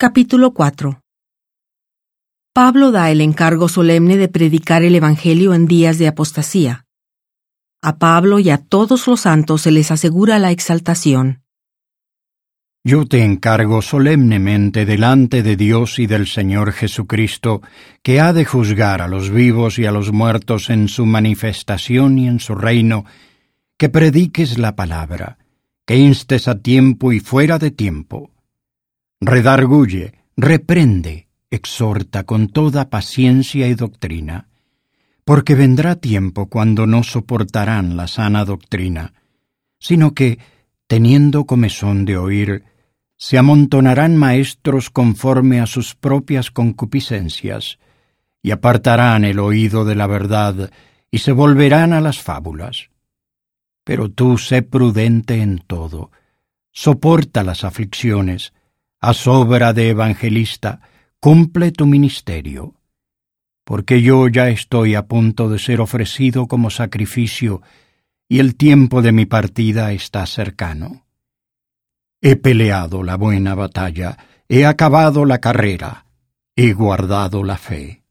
[0.00, 1.00] Capítulo 4
[2.54, 6.86] Pablo da el encargo solemne de predicar el Evangelio en días de apostasía.
[7.82, 11.42] A Pablo y a todos los santos se les asegura la exaltación.
[12.84, 17.60] Yo te encargo solemnemente delante de Dios y del Señor Jesucristo,
[18.04, 22.28] que ha de juzgar a los vivos y a los muertos en su manifestación y
[22.28, 23.04] en su reino,
[23.76, 25.38] que prediques la palabra,
[25.84, 28.30] que instes a tiempo y fuera de tiempo.
[29.20, 34.48] Redarguye, reprende, exhorta con toda paciencia y doctrina,
[35.24, 39.14] porque vendrá tiempo cuando no soportarán la sana doctrina,
[39.80, 40.38] sino que,
[40.86, 42.64] teniendo comezón de oír,
[43.16, 47.80] se amontonarán maestros conforme a sus propias concupiscencias,
[48.40, 50.70] y apartarán el oído de la verdad,
[51.10, 52.90] y se volverán a las fábulas.
[53.82, 56.12] Pero tú sé prudente en todo,
[56.70, 58.52] soporta las aflicciones,
[59.00, 60.80] a sobra de evangelista,
[61.20, 62.74] cumple tu ministerio,
[63.64, 67.62] porque yo ya estoy a punto de ser ofrecido como sacrificio,
[68.28, 71.06] y el tiempo de mi partida está cercano.
[72.20, 74.18] He peleado la buena batalla,
[74.48, 76.06] he acabado la carrera,
[76.56, 78.02] he guardado la fe.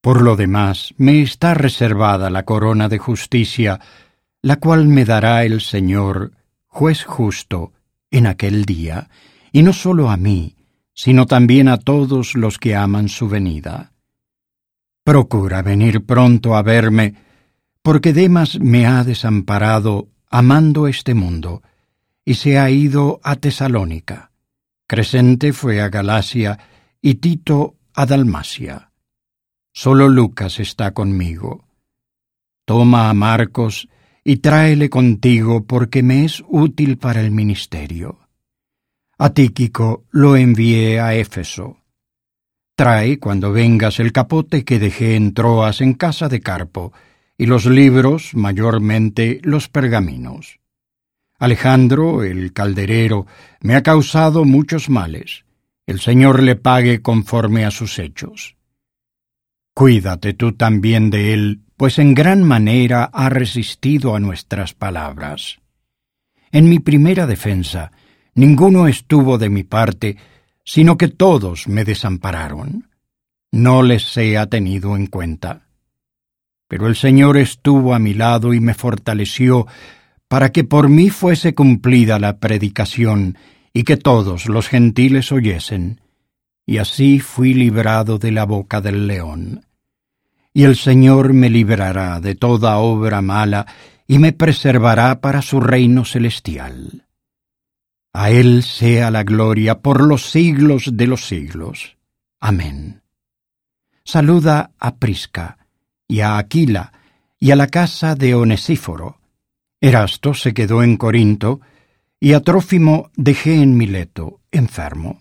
[0.00, 3.80] Por lo demás, me está reservada la corona de justicia,
[4.42, 6.32] la cual me dará el Señor,
[6.66, 7.72] juez justo,
[8.10, 9.08] en aquel día,
[9.56, 10.54] y no sólo a mí,
[10.92, 13.94] sino también a todos los que aman su venida.
[15.02, 17.14] Procura venir pronto a verme,
[17.80, 21.62] porque Demas me ha desamparado amando este mundo,
[22.22, 24.30] y se ha ido a Tesalónica.
[24.86, 26.58] Crescente fue a Galacia
[27.00, 28.92] y Tito a Dalmacia.
[29.72, 31.64] Solo Lucas está conmigo.
[32.66, 33.88] Toma a Marcos
[34.22, 38.25] y tráele contigo porque me es útil para el ministerio.
[39.18, 41.78] A Tíquico lo envié a Éfeso.
[42.74, 46.92] Trae, cuando vengas, el capote que dejé en Troas en casa de Carpo,
[47.38, 50.60] y los libros, mayormente los pergaminos.
[51.38, 53.26] Alejandro, el calderero,
[53.60, 55.46] me ha causado muchos males.
[55.86, 58.56] El Señor le pague conforme a sus hechos.
[59.72, 65.58] Cuídate tú también de él, pues en gran manera ha resistido a nuestras palabras.
[66.50, 67.92] En mi primera defensa,
[68.36, 70.16] ninguno estuvo de mi parte,
[70.64, 72.88] sino que todos me desampararon.
[73.50, 75.62] No les sea tenido en cuenta.
[76.68, 79.66] Pero el Señor estuvo a mi lado y me fortaleció
[80.28, 83.38] para que por mí fuese cumplida la predicación
[83.72, 86.00] y que todos los gentiles oyesen.
[86.66, 89.64] Y así fui librado de la boca del león.
[90.52, 93.66] Y el Señor me librará de toda obra mala
[94.08, 97.05] y me preservará para su reino celestial.
[98.18, 101.98] A Él sea la gloria por los siglos de los siglos.
[102.40, 103.02] Amén.
[104.04, 105.58] Saluda a Prisca
[106.08, 106.94] y a Aquila
[107.38, 109.18] y a la casa de Onesíforo,
[109.82, 111.60] Erasto se quedó en Corinto
[112.18, 115.20] y a Trófimo dejé en Mileto, enfermo.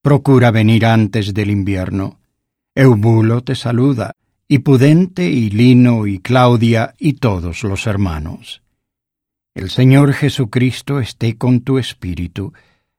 [0.00, 2.18] Procura venir antes del invierno.
[2.74, 4.12] Eubulo te saluda,
[4.48, 8.62] y Pudente y Lino y Claudia y todos los hermanos.
[9.54, 12.52] El Señor Jesucristo esté con tu espíritu,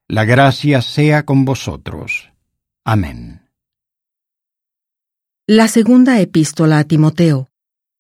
[0.08, 2.32] la gracia sea con vosotros.
[2.84, 3.50] Amén.
[5.48, 7.52] La segunda epístola a Timoteo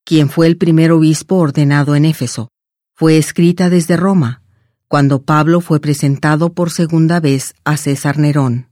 [0.04, 2.50] quien fue el primer obispo ordenado en Éfeso.
[2.94, 4.44] Fue escrita desde Roma,
[4.88, 8.71] cuando Pablo fue presentado por segunda vez a César Nerón.